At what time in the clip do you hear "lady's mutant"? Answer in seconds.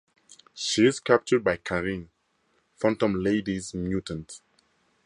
3.13-4.41